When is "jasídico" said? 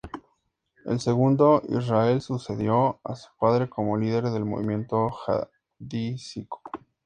5.11-6.59